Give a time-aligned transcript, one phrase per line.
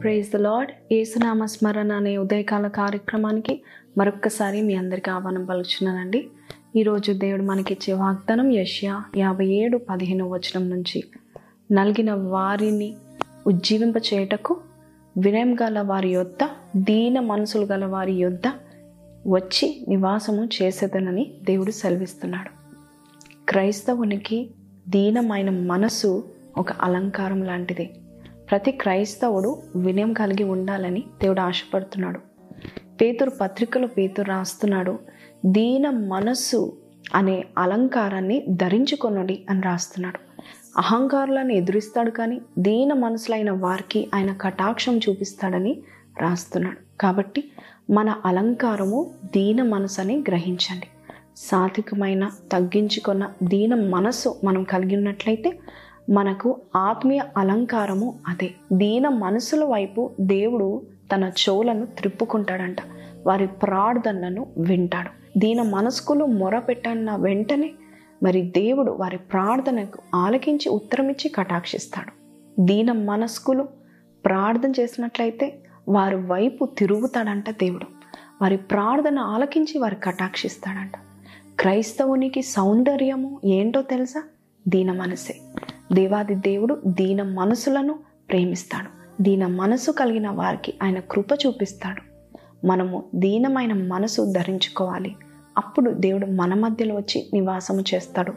[0.00, 3.62] Praise the lord ఏసునామ స్మరణ అనే ఉదయకాల కార్యక్రమానికి
[3.98, 6.28] మరొక్కసారి మీ అందరికీ ఆహ్వానం పలుచున్నానండి
[6.76, 11.04] ఈరోజు దేవుడు మనకిచ్చే వాగ్దానం యష్యా యాభై ఏడు పదిహేను వచనం నుంచి.
[11.72, 12.96] నలిగిన వారిని
[13.46, 14.60] ఉజ్జీవింప చేయటకు
[15.18, 18.42] వినయం గల వారి యొద్ద దీన మనసులు గల వారి యొద్ద
[19.26, 22.50] వచ్చి నివాసము చేసేదనని దేవుడు సెలవిస్తున్నాడు.
[23.48, 24.50] క్రైస్తవునికి
[24.88, 26.24] దీనమైన మనసు
[26.58, 27.90] ఒక అలంకారం లాంటిది.
[28.50, 32.18] ప్రతి క్రైస్తవుడు వినయం కలిగి ఉండాలని దేవుడు ఆశపడుతున్నాడు.
[33.00, 34.98] పేతురు పత్రికలో పేతురు రాస్తున్నాడు
[35.46, 36.76] దీన మనస్సు
[37.14, 40.18] అనే అలంకారాన్ని ధరించుకొనడి అని రాస్తున్నాడు.
[40.78, 45.82] అహంకారులను ఎదురిస్తాడు కానీ దీన మనసులైన వారికి ఆయన కటాక్షం చూపిస్తాడని
[46.20, 46.76] రాస్తున్నాడు.
[47.00, 47.44] కాబట్టి
[47.90, 50.86] మన అలంకారము దీన మనసు అని గ్రహించండి.
[51.36, 55.58] సాత్వికమైన తగ్గించుకున్న దీన మనస్సు మనం కలిగి ఉన్నట్లయితే
[56.10, 58.54] మనకు ఆత్మీయ అలంకారము అదే.
[58.72, 60.82] దీన మనసుల వైపు దేవుడు
[61.14, 62.76] తన చెవులను త్రిప్పుకుంటాడంట.
[63.26, 65.38] వారి ప్రార్థనలను వింటాడు.
[65.38, 67.72] దీన మనస్కులు మొరపెట్టన్న వెంటనే
[68.22, 72.12] మరి దేవుడు వారి ప్రార్థనకు ఆలకించి ఉత్తరమిచ్చి కటాక్షిస్తాడు.
[72.60, 73.68] దీన మనస్కులు
[74.24, 77.86] ప్రార్థన చేసినట్లయితే వారి వైపు తిరుగుతాడంట దేవుడు.
[78.42, 80.92] వారి ప్రార్థన ఆలకించి వారి కటాక్షిస్తాడంట.
[81.60, 84.22] క్రైస్తవునికి సౌందర్యము ఏంటో తెలుసా?
[84.68, 85.34] దీన మనసే.
[85.92, 87.98] దేవాది దేవుడు దీన మనసులను
[88.30, 89.22] ప్రేమిస్తాడు.
[89.22, 92.02] దీన మనసు కలిగిన వారికి ఆయన కృప చూపిస్తాడు.
[92.66, 95.16] మనము దీనమైన మనసు ధరించుకోవాలి.
[95.58, 98.32] అప్పుడు దేవుడు మన మధ్యలో వచ్చి నివాసము చేస్తాడు.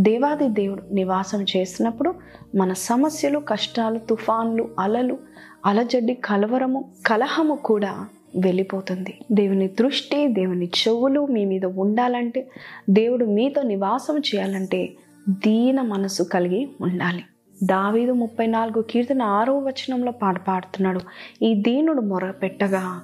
[0.00, 2.14] దేవాది దేవుడు నివాసం చేసినప్పుడు
[2.56, 5.18] మన సమస్యలు కష్టాలు తుఫాన్లు అలలు
[5.66, 9.18] అలజడ్డి కలవరము కలహము కూడా వెళ్ళిపోతుంది.
[9.32, 12.48] దేవుని దృష్టి దేవుని చెవులు మీ మీద ఉండాలంటే
[12.90, 14.92] దేవుడు మీతో నివాసం చేయాలంటే
[15.28, 17.24] దీన మనసు కలిగి ఉండాలి.
[17.64, 21.00] దావీదు ముప్పై నాలుగు కీర్తన ఆరో వచనంలో పాట పాడుతున్నాడు.
[21.42, 23.00] ఈ దీనుడు మొర పెట్టగా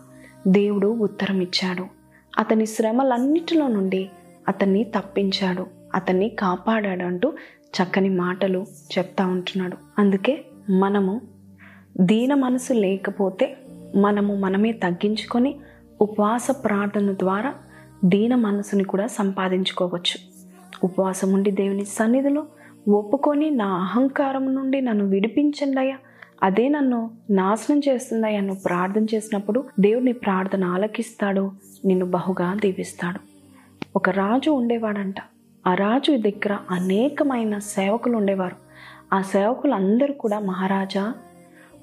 [0.49, 1.84] దేవుడు ఉత్తరం ఇచ్చాడు
[2.38, 4.10] అతని శ్రమలన్నిటిలో నుండి
[4.49, 5.66] అతన్ని తప్పించాడు.
[5.94, 7.32] అతన్ని కాపాడాడు అంటూ
[7.76, 8.66] చక్కని మాటలు
[8.99, 9.76] చెప్తా ఉంటున్నాడు.
[9.99, 11.21] అందుకే మనము
[12.00, 13.56] దీన మనసు లేకపోతే
[13.97, 15.56] మనము మనమే తగ్గించుకొని
[16.01, 17.55] ఉపవాస ప్రార్థన ద్వారా
[18.05, 20.31] దీన మనసుని కూడా సంపాదించుకోవచ్చు.
[20.84, 22.47] ఉపవాసం ఉండి దేవుని సన్నిధిలో
[22.89, 25.97] ఒప్పుకొని నా అహంకారం నుండి నన్ను విడిపించండి అయ్యా.
[26.43, 28.41] అదే నన్ను నాశనం చేస్తుందయ్యా.
[28.41, 31.50] నువ్వు ప్రార్థన చేసినప్పుడు దేవుని ప్రార్థన ఆలకిస్తాడు
[31.84, 33.21] నిన్ను బహుగా దీవిస్తాడు.
[33.97, 35.15] ఒక రాజు ఉండేవాడంట.
[35.67, 38.56] ఆ రాజు దగ్గర అనేకమైన సేవకులు ఉండేవారు.
[39.15, 41.15] ఆ సేవకులు అందరూ కూడా మహారాజా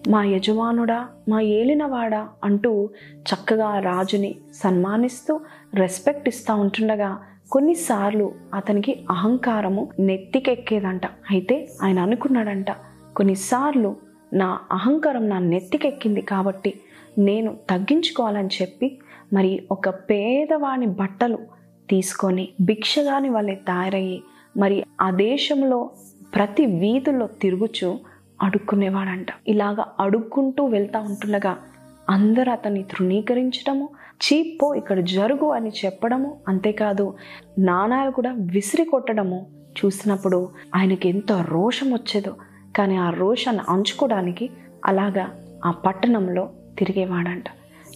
[0.07, 2.89] మా యజమానుడా మా ఏలినవాడా అంటూ
[3.21, 5.39] చక్కగా రాజుని సన్మానిస్తూ
[5.73, 7.17] రెస్పెక్ట్ ఇస్తూ ఉంటుండగా
[7.51, 11.05] కొన్నిసార్లు అతనికి అహంకారము నెత్తికెక్కేదంట.
[11.05, 12.71] అయితే ఆయన అనుకున్నాడంట
[13.15, 13.95] కొన్నిసార్లు
[14.33, 16.73] నా అహంకారం నా నెత్తికెక్కింది కాబట్టి
[17.17, 18.99] నేను తగ్గించుకోవాలని చెప్పి
[19.33, 21.39] మరి ఒక పేదవాని బట్టలు
[21.89, 24.23] తీసుకొని భిక్షగాని వాళ్ళే తయారయ్యి
[24.57, 25.89] మరి ఆ దేశంలో
[26.35, 27.99] ప్రతి వీధుల్లో తిరుగుచు
[28.41, 29.27] అడుక్కునేవాడంట.
[29.47, 31.57] ఇలాగా అడుక్కుంటూ వెళ్తూ ఉంటుండగా
[32.09, 37.13] అందరూ అతన్ని తృణీకరించడము చీప్పో ఇక్కడ జరుగు అని చెప్పడము అంతేకాదు
[37.59, 42.35] నాణాలు కూడా విసిరి కొట్టడము చూసినప్పుడు ఆయనకి ఎంతో రోషం వచ్చేదో.
[42.75, 44.49] కానీ ఆ రోషాన్ని అంచుకోవడానికి
[44.85, 46.49] అలాగా ఆ పట్టణంలో
[46.79, 47.43] తిరిగేవాడంట.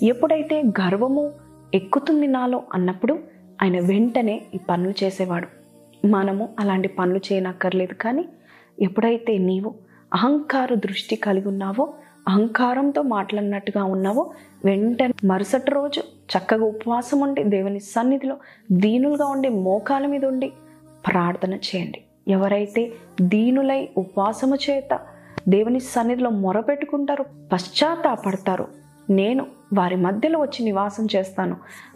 [0.03, 1.31] ఎప్పుడైతే గర్వము
[1.73, 3.19] ఎక్కుతుంది నాలో అన్నప్పుడు
[3.63, 5.47] ఆయన వెంటనే ఈ పనులు చేసేవాడు.
[6.08, 8.25] మనము అలాంటి పనులు చేయనక్కర్లేదు కానీ
[8.81, 9.75] ఎప్పుడైతే నీవు
[10.14, 11.94] అహంకార దృష్టి కలిగి ఉన్నావో
[12.28, 14.32] అహంకారంతో మాట్లాడినట్టుగా ఉన్నావో
[14.66, 16.02] వెంటనే మరుసటి రోజు
[16.34, 18.38] చక్కగా ఉపవాసం ఉండి దేవుని సన్నిధిలో
[18.72, 20.52] దీనులుగా ఉండి మోకాల మీద ఉండి
[21.08, 22.02] ప్రార్థన చేయండి.
[22.28, 25.00] ఎవరైతే దీనులై ఉపవాసము చేత
[25.50, 28.68] దేవుని సన్నిధిలో మొరపెట్టుకుంటారో పశ్చాత్తాపడతారు
[29.09, 31.53] నేను వారి మధ్యలో వచ్చి నివాసం చేస్తాను.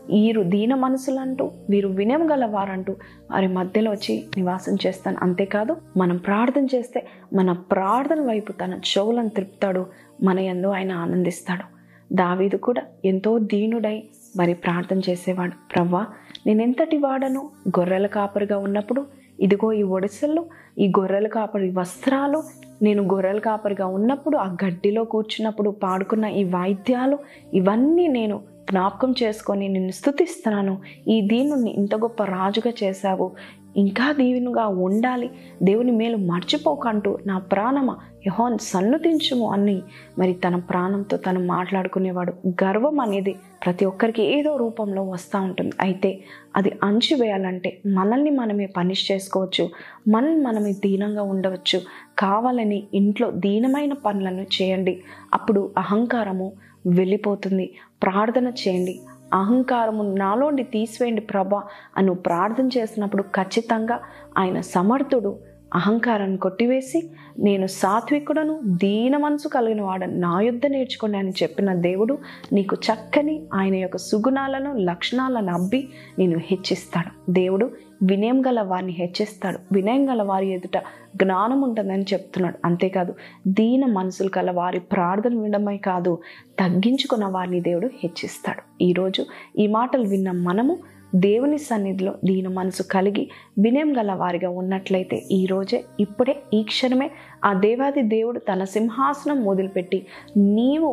[0.09, 2.95] వీరు దీన మనసులంటూ వీరు వినయం గలవారంటూ
[3.31, 5.17] వారి మధ్యలో వచ్చి నివాసం చేస్తాను.
[5.21, 9.85] అంతేకాదు మనం ప్రార్థన చేస్తే మన ప్రార్థన వైపు తన చెవులను త్రిపుతాడు.
[10.23, 11.75] మన ఎందు ఆయన ఆనందిస్తాడు.
[12.13, 14.03] దావీదు కూడా ఎంతో దీనుడై
[14.37, 15.51] మరి ప్రార్థన చేసేవాడు.
[15.75, 16.05] ప్రవ్వా
[16.47, 17.49] నేనెంతటి వాడను?
[17.69, 19.05] గొర్రెల కాపరిగా ఉన్నప్పుడు
[19.39, 20.45] ఇదిగో ఈ ఒడిసెల్లో
[20.79, 22.43] ఈ గొర్రెల కాపరి వస్త్రాలు
[22.81, 27.19] నేను గొర్రెల కాపరిగా ఉన్నప్పుడు ఆ గడ్డిలో కూర్చున్నప్పుడు పాడుకున్న ఈ వాయిద్యాలు
[27.53, 30.81] ఇవన్నీ నేను జ్ఞాపకం చేసుకొని నిన్ను స్థుతిస్తున్నాను.
[31.07, 33.31] ఈ దీన్ని ఇంత గొప్ప రాజుగా చేశావు.
[33.77, 35.29] ఇంకా దీవెనుగా ఉండాలి.
[35.63, 37.95] దేవుని మేలు మర్చిపోకంటూ నా ప్రాణమ
[38.27, 39.81] యహోన్ సన్నుతించుము అని
[40.19, 42.33] మరి తన ప్రాణంతో తను మాట్లాడుకునేవాడు.
[42.63, 43.35] గర్వం అనేది
[43.65, 45.71] ప్రతి ఒక్కరికి ఏదో రూపంలో వస్తూ ఉంటుంది.
[45.81, 46.19] అయితే
[46.55, 49.69] అది అణచివేయాలంటే మనల్ని మనమే పనిష్ చేసుకోవచ్చు.
[50.07, 51.81] మనల్ని మనమే దీనంగా ఉండవచ్చు.
[52.19, 55.03] కావాలని ఇంట్లో దీనమైన పనులను చేయండి.
[55.33, 56.53] అప్పుడు అహంకారము
[56.87, 57.73] వెళ్ళిపోతుంది
[58.03, 58.99] ప్రార్థన చేయండి.
[59.35, 61.61] అహంకారము నాలోండి తీసివేయండి ప్రభా
[61.97, 63.97] అని ప్రార్థన చేసినప్పుడు ఖచ్చితంగా
[64.37, 65.31] ఆయన సమర్థుడు
[65.75, 72.17] అహంకారాన్ని కొట్టివేసి నేను సాత్వికుడను దీన మనసు కలిగిన వాడను నా యుద్ధ నేర్చుకోండి అని చెప్పిన దేవుడు
[72.53, 75.87] నీకు చక్కని ఆయన యొక్క సుగుణాలను లక్షణాలను అబ్బి
[76.19, 77.31] నేను హెచ్చిస్తాడు.
[77.31, 77.71] దేవుడు
[78.03, 79.59] వినయం గల వారిని హెచ్చిస్తాడు.
[79.71, 80.77] వినయం గల వారి ఎదుట
[81.15, 82.59] జ్ఞానం ఉంటుందని చెప్తున్నాడు.
[82.65, 83.13] అంతేకాదు
[83.47, 86.17] దీన మనసులు గల వారి ప్రార్థన వినడమే కాదు
[86.59, 88.83] తగ్గించుకున్న వారిని దేవుడు హెచ్చిస్తాడు.
[88.83, 89.25] ఈరోజు
[89.59, 90.77] ఈ మాటలు విన్న మనము
[91.23, 93.23] దేవుని సన్నిధిలో దీని మనసు కలిగి
[93.59, 97.07] వినయం గల వారిగా ఉన్నట్లయితే ఈరోజే ఇప్పుడే ఈ క్షణమే
[97.45, 99.99] ఆ దేవాది దేవుడు తన సింహాసనం మొదలుపెట్టి
[100.37, 100.89] నీవు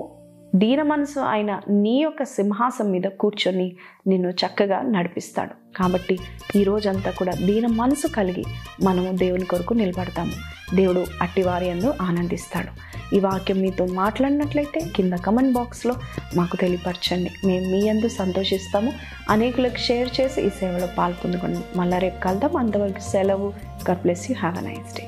[0.55, 3.77] దీన మనసు ఆయన నీ యొక్క సింహాసం మీద కూర్చొని
[4.07, 5.79] నిన్ను చక్కగా నడిపిస్తాడు.
[5.79, 6.19] కాబట్టి
[6.57, 8.45] ఈ రోజంతా కూడా దీన మనసు కలిగి
[8.83, 10.33] మనము దేవుని కొరకు నిలబడతాము.
[10.75, 12.93] దేవుడు అట్టివారి అందు ఆనందిస్తాడు.
[13.17, 15.95] ఈ వాక్యం మీతో మాట్లాడినట్లయితే కింద కమెంట్ బాక్స్లో
[16.37, 17.31] మాకు తెలియపరచండి.
[17.47, 18.93] మేము మీ అందు సంతోషిస్తాము.
[19.31, 22.57] అనేకులకు షేర్ చేసి ఈ సేవలో పాల్పొందుకోండి మళ్ళా రేపు కలుద్దాం.
[22.57, 23.53] అంతవరకు సెలవు.
[23.91, 25.05] God bless you have a nice day